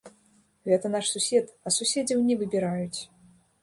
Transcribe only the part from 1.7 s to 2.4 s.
суседзяў не